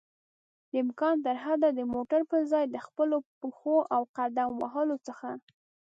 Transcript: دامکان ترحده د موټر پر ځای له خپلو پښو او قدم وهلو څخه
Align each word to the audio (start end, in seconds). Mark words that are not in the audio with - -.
دامکان 0.71 1.15
ترحده 1.27 1.69
د 1.73 1.79
موټر 1.93 2.21
پر 2.31 2.41
ځای 2.51 2.65
له 2.73 2.79
خپلو 2.87 3.17
پښو 3.39 3.77
او 3.95 4.01
قدم 4.17 4.51
وهلو 4.61 4.97
څخه 5.07 5.29